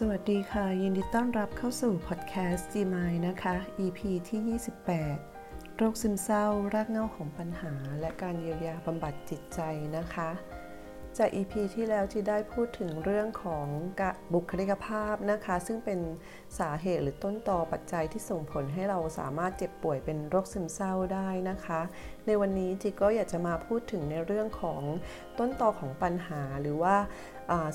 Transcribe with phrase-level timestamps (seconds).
[0.00, 3.54] สวัสดีค่ะ ยินดีต้อนรับเข้าสู่พอดแคสต์ g m i นะคะ
[3.84, 4.58] EP ที่
[5.26, 9.60] 28 โรคซึมเศร้า รากเหง้าของปัญหา และการเยียวยาบำบัดจิตใจ
[9.96, 10.30] นะคะ
[11.18, 13.66] จาก EP ที่แล้วที่ได้พูดถึงเรื่องของ
[14.34, 16.00] บุคลิกภาพนะคะ ซึ่งเป็น
[16.58, 21.80] สาเหตุหรือต้นตอปัจจัยที่ส่งผลให้เราสามารถเจ็บป่วยเป็นโรคซึมเศร้าได้นะคะ
[22.26, 24.82] ในวันนี้จีก็อยากจะมาพูดถึงในเรื่องของ
[25.38, 26.96] ต้นตอของปัญหาหรือว่า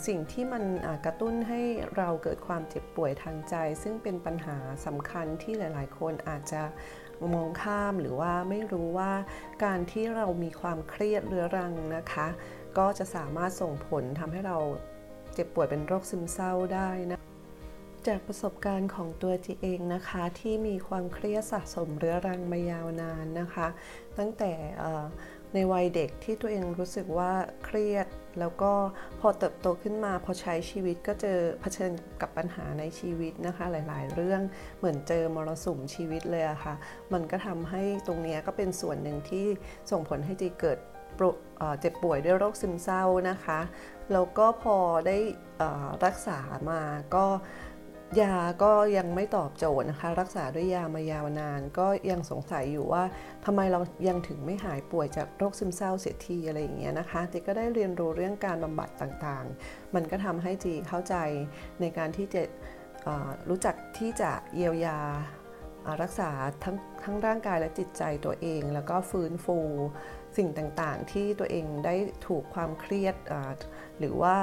[0.08, 0.64] สิ่งที่มัน
[1.06, 1.62] กระตุ้นให้
[1.98, 6.64] เราเกิดความเจ็บป่วยทางใจ ซึ่งเป็นปัญหาสำคัญที่หลาย ๆ คนอาจจะ
[7.34, 9.12] มองข้ามหรือว่าไม่รู้ว่า
[9.64, 12.28] การที่เรามีความเครียดเรื้อรังนะคะ
[12.78, 14.58] ก็จะสามารถส่งผลทำให้เรา
[15.34, 17.20] เจ็บป่วยเป็นโรคซึมเศร้าได้นะ
[18.08, 23.68] จากประสบการณ์ของตัวจีเองนะคะที่มีความเครียดสะสมเรื้อรังมายาวนานนะคะ
[24.18, 24.52] ตั้งแต่
[25.54, 27.32] ในวัยเด็กที่ตัวเองรู้สึกว่า
[27.66, 28.08] เครียด
[28.40, 28.72] แล้วก็
[29.20, 34.42] พอเติบโตขึ้นมาพอใช้ชีวิตก็เจอเผชิญกับปัญหาในชีวิตนะคะ หลาย ๆ เรื่อง
[34.78, 36.74] เหมือนเจอมรสุมชีวิตเลยอะคะ่ะ
[37.14, 39.46] มันก็ทำให้ตรงนี้ก็เป็นส่วนหนึ่งที่
[39.92, 40.80] ส่งผลให้จีเกิด
[41.80, 43.60] เจ็บป่วยด้วยโรคซึมเศร้านะคะ
[44.12, 45.18] แล้วก็พอได้
[46.06, 46.40] รักษา
[46.70, 46.82] มา
[47.16, 47.26] ก็
[48.22, 53.04] ยาก็ยังไม่ตอบโจทย์นะคะ รักษาด้วยยามายาวนาน ก็ยังสงสัยอยู่ว่า
[53.46, 61.16] ทำไมเรายังถึงไม่หายป่วยจากโรคซึมเศร้าเสียทีอะไรอย่างเงี้ยนะคะจีก็ได้เรียนรู้เรื่องการบำบัดต่างๆ มันก็ทำให้จีเข้าใจ
[61.82, 62.42] ในการที่จะ
[63.50, 65.00] รู้จักที่จะเยียวยา
[66.02, 66.32] รักษา
[66.64, 69.58] ทั้งทั้งร่างกายและจิตใจตัวเอง แล้วก็ฟื้นฟู
[70.38, 71.96] สิ่งต่างๆ ที่ตัวเองได้
[72.28, 73.16] ถูกความเครียด
[74.00, 74.36] หรือว่า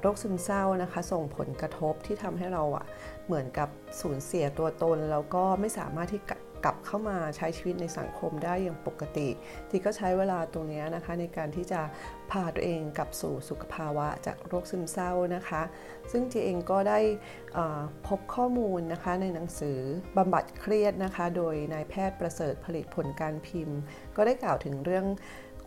[0.00, 2.84] โรคซึมเศร้านะคะ ส่งผลกระทบที่ทำให้เราอะ
[3.26, 3.68] เหมือนกับ
[4.00, 6.22] สูญเสียตัวตน แล้วก็ไม่สามารถที่
[6.64, 9.28] กลับเข้ามาใช้ชีวิตในสังคมได้อย่างปกติ
[9.70, 11.80] ที่ก็ใช้เวลาตรงนี้นะคะในการที่จะ
[12.30, 15.62] พาตัวเองกลับสู่สุขภาวะจากโรคซึมเศร้านะคะ
[16.12, 17.00] ซึ่งจีเองก็ได้
[18.06, 19.78] พบข้อมูลนะคะในหนังสือ
[20.16, 23.78] บำบัดเครียดนะคะ โดยนายแพทย์ประเสริฐผลิตผลการพิมพ์
[24.16, 25.06] ก็ได้กล่าวถึงเรื่อง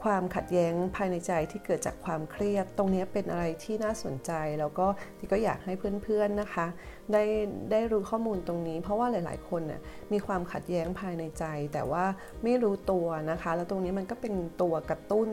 [0.05, 5.73] ความขัดแย้งภายในใจที่เกิดจากความเครียด ตรงนี้เป็นอะไรที่น่าสนใจ แล้วก็ที่ก็อยากให้
[6.03, 6.67] เพื่อนๆนะคะ
[7.13, 7.23] ได้
[7.71, 9.79] ได้รู้ข้อมูลตรงนี้ เพราะว่าหลายๆ คนน่ย
[10.13, 12.05] มีความขัดแย้งภายในใจ แต่ว่า
[12.44, 15.29] ไม่รู้ตัวนะคะ แล้วตรงนี้มันก็เป็นตัวกระตุ้น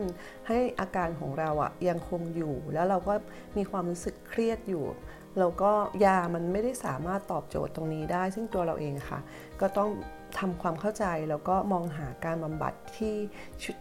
[0.47, 3.13] ให้อาการของเราอะยังคงอยู่ แล้วเราก็
[3.57, 4.85] มีความรู้สึกเครียดอยู่
[5.39, 5.71] แล้วก็
[6.05, 9.19] ยามันไม่ได้สามารถตอบโจทย์ตรงนี้ได้ ซึ่งตัวเราเองค่ะ
[9.61, 9.89] ก็ต้อง
[10.39, 13.15] ทำความเข้าใจแล้วก็มองหาการบำบัดที่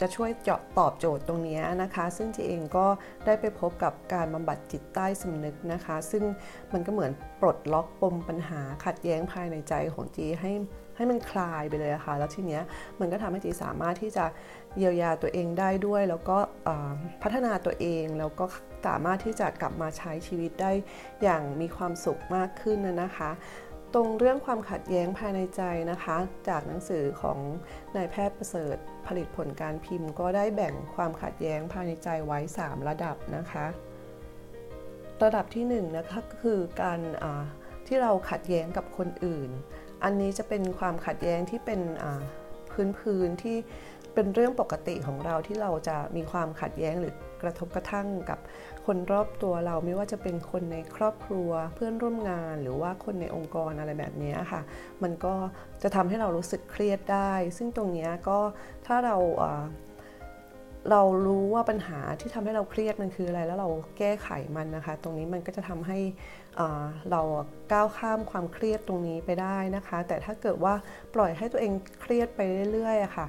[0.00, 2.86] จะช่วยเจาะตอบโจทย์ตรงนี้นะคะ ซึ่งจีเองก็
[3.26, 6.24] ได้ไปพบกับการบำบัดจิตใต้สำนึกนะคะ ซึ่ง
[6.72, 10.52] มันก็เหมือนปลดล็อกปมปัญหาขัดแย้งภายในใจของจีให้
[10.97, 12.62] ให้มันคลายไปเลยะค่ะแล้วทีเนี้ย
[13.00, 14.25] มันก็ทำให้จีสามารถที่จะ
[14.76, 16.38] เยียวยาตัวเองได้ด้วย แล้วก็
[17.22, 18.44] พัฒนาตัวเองแล้วก็
[18.86, 20.72] สามารถที่จะกลับมาใช้ชีวิตได้
[21.22, 23.31] อย่างมีความสุขมากขึ้นนะคะ
[23.94, 26.16] ตรงเรื่องความขัดแย้งภายในใจนะคะ
[26.48, 27.38] จากหนังสือของ
[27.97, 28.76] นายแพทย์ประเสริฐ
[29.06, 33.66] ผลิตผลการพิมพ์ ก็ได้แบ่งความขัดแย้งภายในใจไว้ 3 ระดับนะคะ
[35.22, 37.00] ระดับที่1นนะคะก็คือการ
[37.86, 39.50] ที่เราขัดแย้งกับคนอื่น
[40.04, 41.80] อันนี้จะเป็นความขัดแย้งที่เป็น
[42.72, 43.56] พื้นพื้นที่
[44.14, 48.38] เป็นเรื่องปกติของเราที่เราจะมีความขัดแย้งหรือกระทบกระทั่งกับ
[48.86, 54.60] คนรอบตัวเราไม่ว่าจะเป็นคนในครอบครัวเพื่อนร่วมงาน หรือว่าคนในองค์กรอะไรแบบนี้ค่ะ
[55.02, 55.34] มันก็
[55.82, 58.38] จะทำให้เรารู้สึกเครียดได้ ซึ่งตรงนี้ก็
[58.86, 59.16] ถ้าเรา
[60.91, 65.98] เรารู้ว่าปัญหาที่ทำให้เราเครียดมันคืออะไร แล้วเราแก้ไขมันนะคะ ตรงนี้มันก็จะทำให้
[67.10, 67.22] เรา
[67.72, 70.75] ก้าวข้ามความเครียดตรงนี้ไปได้นะคะ แต่ถ้าเกิดว่า
[71.15, 71.72] ปล่อยให้ตัวเอง
[72.03, 72.41] เครียดไป
[72.72, 73.26] เรื่อยๆค่ะ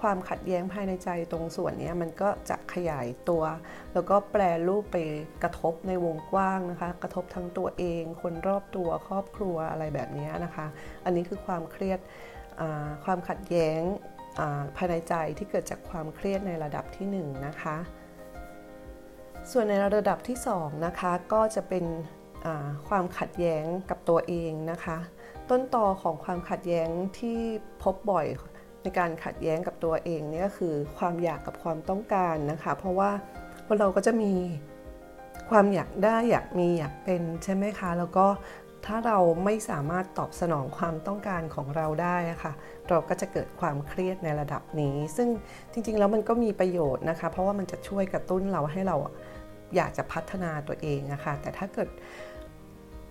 [0.00, 3.42] ความขัดแย้งภายในใจตรงส่วนนี้มันก็จะขยายตัว
[3.92, 4.96] แล้วก็แปลรูปไป
[5.42, 10.66] กระทบในวงกว้างนะคะ กระทบทั้งตัวเอง คนรอบตัวครอบครัวอะไรแบบนี้นะคะ
[11.04, 12.00] อันนี้คือความเครียด
[13.04, 13.80] ความขัดแย้ง
[14.76, 17.76] ภายในใจที่เกิดจากความเครียดในระดับที่1นนะคะ
[19.50, 21.84] ส่วนในระดับที่2นะคะก็จะเป็น
[22.88, 24.98] ความขัดแย้งกับตัวเองนะคะ
[25.50, 26.88] ต้นตอของความขัดแย้ง
[27.18, 27.38] ที่
[27.82, 28.26] พบบ่อย
[28.82, 33.10] ในการขัดแย้งกับตัวเองนี่ก็คือความอยากกับความต้องการนะคะ เพราะว่า
[33.78, 34.32] เราก็จะมี
[35.50, 38.26] ความอยากได้อยากมีอยากเป็นใช่ไหมคะ แล้วก็
[38.86, 42.52] ถ้าเราไม่สามารถตอบสนองความต้องการของเราได้ค่ะ
[42.88, 45.28] เราก็จะเกิดความเครียดในระดับนี้ ซึ่ง
[45.72, 48.96] จริงๆแล้วมันก็มีประโยชน์นะคะ เพราะว่ามันจะช่วยกระตุ้นเราให้เรา
[49.76, 51.88] อยากจะพัฒนาตัวเองนะคะแต่ถ้าเกิด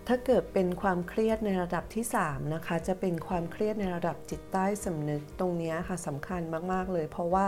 [0.08, 6.42] ถ้าเกิดเป็นความเครียดในระดับที่ 3 นะคะ จะเป็นความเครียดในระดับจิตใต้สำนึกตรงนี้ค่ะสำคัญ
[6.72, 7.48] มาก ๆ เลย เพราะว่า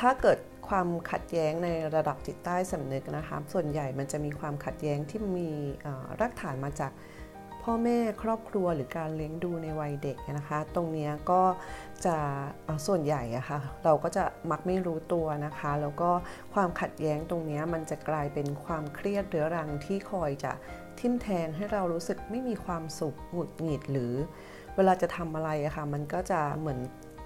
[0.00, 5.50] ถ้าเกิด ความขัดแย้งในระดับจิตใต้สำนึกนะคะส่วนใหญ่มันจะมีความขัดแย้งที่มี
[6.20, 6.92] รากฐานมาจาก
[7.62, 11.42] พ่อแม่ครอบครัวหรือการเลี้ยงดูในวัยเด็กนะคะ ตรงนี้ก็
[12.06, 12.16] จะ
[12.86, 16.10] ส่วนใหญ่อะคะ่ะเราก็จะมักไม่รู้ตัวนะคะ แล้วก็
[16.54, 20.52] ความขัดแย้งตรงนี้มันจะกลายเป็นความเครียดเรื้อรังที่คอยจะ
[20.98, 24.14] ทิ่มแทงให้เรารู้สึกไม่มีความสุขหงุดหงิดหรือ
[24.76, 26.78] เวลาจะทำอะไรอะคะ่ะมันก็จะเหมือน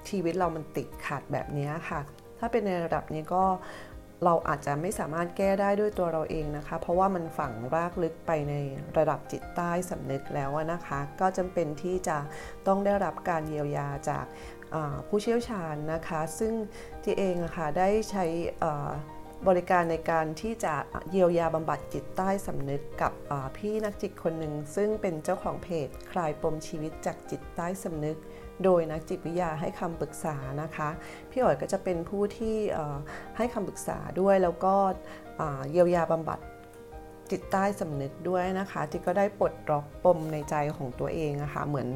[0.08, 2.00] ชีวิตเรามันติดขัดแบบนี้ค่ะ
[2.38, 3.44] ถ้าเป็นในระดับนี้ก็
[4.25, 8.55] เราอาจจะไม่สามารถแก้ได้ด้วยตัวเราเองนะคะ เพราะว่ามันฝังรากลึกไปใน
[8.99, 12.19] ระดับจิตใต้สำนึกแล้วนะคะ ก็จำเป็นที่จะ
[12.67, 14.26] ต้องได้รับการเยียวยาจาก
[15.08, 16.52] ผู้เชี่ยวชาญนะคะ ซึ่ง
[17.05, 18.25] ที่เองนะคะได้ใช้
[19.46, 20.75] บริการในการที่จะ
[21.11, 23.12] เยียวยาบำบัดจิตใต้สำนึกกับ
[23.56, 28.19] พี่นักจิตคนหนึ่ง ซึ่งเป็นเจ้าของเพจคลายปมชีวิตจากจิตใต้สำนึก
[28.64, 30.88] โดยนักจิตวิทยาให้คำปรึกษานะคะ
[31.31, 32.56] พี่อ๋อยก็จะเป็นผู้ที่
[33.37, 34.75] ให้คำปรึกษาด้วยแล้วก็
[35.70, 36.38] เยียวยาบำบัด
[37.31, 41.88] จิตใต้สำนึกด้วยนะคะที่ก็ได้ปลดล็อกปมในใจของตัวเองนะคะเหมือน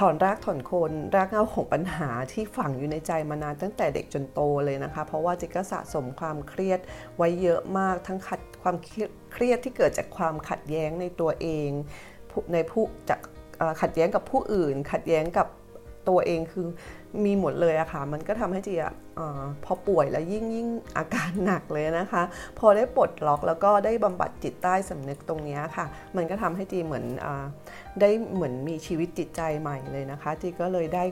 [0.00, 6.80] ถอนรากถอนโคนรากเงาของปัญหาที่ฝังอยู่ในใจมานานตั้งแต่เด็กจนโตเลยนะคะ เพราะว่าจิกก็สะสมความเครียด
[7.16, 11.70] ไว้เยอะมากทั้งขัดความเครียดที่เกิดจากความขัดแย้งในตัวเอง
[12.52, 13.20] ในผู้จาก
[13.80, 15.48] ขัดแย้งกับผู้อื่น ขัดแย้งกับ
[16.08, 16.66] ตัวเองคือ
[17.24, 18.94] มีหมดเลยอะค่ะ มันก็ทำให้จีอะ
[19.64, 22.22] พอป่วยแล้วยิ่งยิ่งอาการหนักเลยนะคะ
[22.58, 25.86] พอได้ปลดล็อกแล้วก็ได้บำบัดจิตใต้สำนึกตรงนี้ค่ะ
[26.16, 27.26] มันก็ทำให้จีเหมือนอ
[28.00, 31.04] ได้เหมือนมีชีวิตจิตใจใหม่เลยนะคะ จีก็เลยได้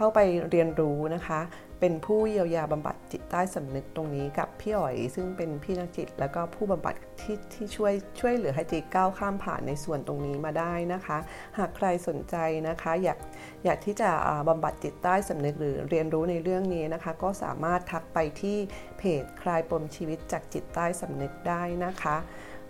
[0.00, 1.40] เข้าไปเรียนรู้นะคะ
[1.80, 11.18] เป็นผู้เยียวยาบำบัดจิตใต้สำนึกตรงนี้กับพี่อ๋อย ซึ่งเป็นพี่นักจิต แล้วก็ผู้บำบัดที่ที่ช่วยช่วยเหลือให้จิตก้าวข้ามผ่านในส่วนตรงนี้มาได้นะคะ
[11.58, 12.36] หากใครสนใจ
[12.68, 13.18] นะคะ อยาก
[13.64, 14.10] อยากที่จะ
[14.48, 18.58] บำบัดจิตใต้สำนึกหรือเรียนรู้ในเรื่องนี้นะคะ ก็สามารถทักไปที่
[18.98, 22.16] เพจคลายปมชีวิตจากจิตใต้สำนึกได้นะคะ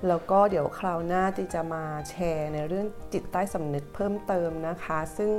[0.06, 5.30] แล้วก็เดี๋ยวคราวหน้าจีจะมาแชร์ในเรื่องจิตใต้สำนึกเพิ่มเติมนะคะ ซึ่ง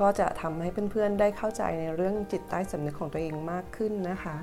[0.00, 4.36] ก็จะทำให้เพื่อนๆได้เข้าใจในเรื่องจิตใต้สำนึกของตัวเองมากขึ้นนะคะ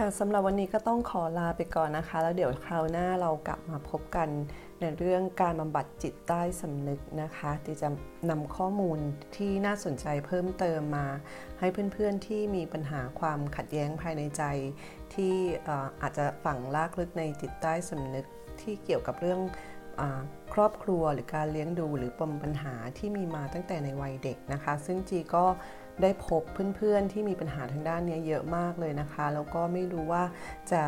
[0.00, 4.28] ค่ะสำหรับวันนี้ก็ต้องขอลาไปก่อนนะคะ แล้วเดี๋ยวคราวหน้าเรากลับมาพบกัน
[4.80, 7.88] ในเรื่องการบำบัดจิตใต้สำนึกนะคะที่จะ
[8.30, 8.98] นำข้อมูล
[9.36, 11.06] ที่น่าสนใจเพิ่มเติมมา
[11.58, 14.42] ให้เพื่อนๆที่มีปัญหาความขัดแย้งภายในใจ
[15.14, 15.34] ที่
[16.02, 18.26] อาจจะฝังลากลึกในจิตใต้สำนึก
[18.60, 19.40] ที่เกี่ยวกับเรื่อง
[20.54, 25.44] ครอบครัวหรือการเลี้ยงดูหรือปมปัญหาที่มีมาตั้งแต่ในวัยเด็กนะคะ ซึ่งจีก็
[26.02, 26.42] ได้พบ
[26.76, 30.24] เพื่อนๆที่มีปัญหาทางด้านนี้เยอะมากเลยนะคะ แล้วก็ไม่รู้ว่า
[30.72, 30.82] จะ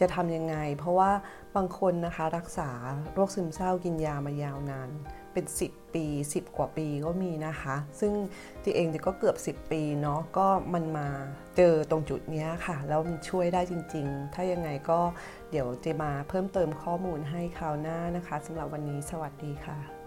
[0.00, 1.10] จะทำยังไง เพราะว่า
[1.56, 2.70] บางคนนะคะรักษา
[3.14, 4.90] โรคซึมเศร้ากินยามายาวนาน
[5.32, 8.12] เป็น 10 ปี 10 กว่าปีก็มีนะคะ ซึ่ง
[8.62, 11.08] ที่เองก็เกือบ 10 ปีเนาะก็มันมา
[11.56, 15.00] เจอตรงจุดนี้ค่ะ แล้วมันช่วยได้จริง ๆ ถ้ายังไงก็
[15.50, 20.01] เดี๋ยวจะมาเพิ่มเติมข้อมูลให้คราวหน้านะคะสำหรับวันนี้สวัสดีค่ะ